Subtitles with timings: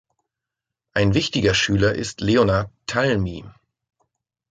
[0.95, 3.45] Ein wichtiger Schüler ist Leonard Talmy.